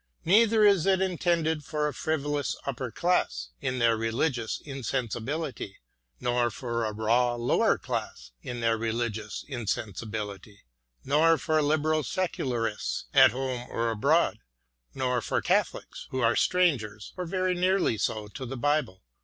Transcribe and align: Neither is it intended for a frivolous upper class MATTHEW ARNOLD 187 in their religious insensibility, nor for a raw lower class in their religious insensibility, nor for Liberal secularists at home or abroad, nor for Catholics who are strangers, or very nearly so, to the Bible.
Neither 0.25 0.65
is 0.65 0.87
it 0.87 0.99
intended 0.99 1.63
for 1.63 1.87
a 1.87 1.93
frivolous 1.93 2.55
upper 2.65 2.89
class 2.89 3.49
MATTHEW 3.61 3.67
ARNOLD 3.67 3.75
187 3.75 3.75
in 3.75 3.79
their 3.79 3.97
religious 4.57 4.61
insensibility, 4.65 5.77
nor 6.19 6.49
for 6.49 6.85
a 6.85 6.91
raw 6.91 7.35
lower 7.35 7.77
class 7.77 8.31
in 8.41 8.61
their 8.61 8.79
religious 8.79 9.45
insensibility, 9.47 10.61
nor 11.05 11.37
for 11.37 11.61
Liberal 11.61 12.01
secularists 12.03 13.05
at 13.13 13.29
home 13.29 13.67
or 13.69 13.91
abroad, 13.91 14.39
nor 14.95 15.21
for 15.21 15.39
Catholics 15.39 16.07
who 16.09 16.21
are 16.21 16.35
strangers, 16.35 17.13
or 17.15 17.27
very 17.27 17.53
nearly 17.53 17.99
so, 17.99 18.27
to 18.29 18.47
the 18.47 18.57
Bible. 18.57 19.03